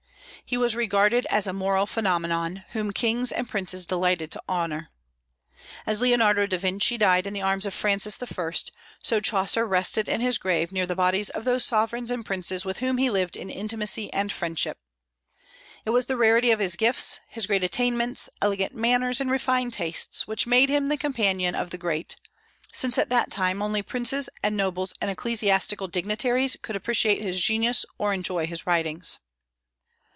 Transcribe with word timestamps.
He 0.43 0.57
was 0.57 0.75
regarded 0.75 1.25
as 1.27 1.47
a 1.47 1.53
moral 1.53 1.85
phenomenon, 1.85 2.65
whom 2.71 2.91
kings 2.91 3.31
and 3.31 3.47
princes 3.47 3.85
delighted 3.85 4.31
to 4.33 4.43
honor. 4.49 4.89
As 5.85 6.01
Leonardo 6.01 6.45
da 6.45 6.57
Vinci 6.57 6.97
died 6.97 7.25
in 7.25 7.31
the 7.33 7.41
arms 7.43 7.65
of 7.65 7.73
Francis 7.73 8.21
I., 8.21 8.51
so 9.01 9.21
Chaucer 9.21 9.65
rested 9.65 10.09
in 10.09 10.19
his 10.19 10.37
grave 10.37 10.73
near 10.73 10.85
the 10.85 10.95
bodies 10.95 11.29
of 11.29 11.45
those 11.45 11.63
sovereigns 11.63 12.11
and 12.11 12.25
princes 12.25 12.65
with 12.65 12.79
whom 12.79 12.97
he 12.97 13.09
lived 13.09 13.37
in 13.37 13.49
intimacy 13.49 14.11
and 14.11 14.29
friendship. 14.29 14.77
It 15.85 15.91
was 15.91 16.07
the 16.07 16.17
rarity 16.17 16.51
of 16.51 16.59
his 16.59 16.75
gifts, 16.75 17.21
his 17.29 17.47
great 17.47 17.63
attainments, 17.63 18.29
elegant 18.41 18.75
manners, 18.75 19.21
and 19.21 19.31
refined 19.31 19.71
tastes 19.71 20.27
which 20.27 20.45
made 20.47 20.67
him 20.67 20.89
the 20.89 20.97
companion 20.97 21.55
of 21.55 21.69
the 21.69 21.77
great, 21.77 22.17
since 22.73 22.97
at 22.97 23.09
that 23.09 23.31
time 23.31 23.61
only 23.61 23.81
princes 23.83 24.27
and 24.43 24.57
nobles 24.57 24.93
and 24.99 25.09
ecclesiastical 25.09 25.87
dignitaries 25.87 26.57
could 26.61 26.75
appreciate 26.75 27.21
his 27.21 27.41
genius 27.41 27.85
or 27.97 28.13
enjoy 28.13 28.45
his 28.45 28.67
writings. 28.67 29.19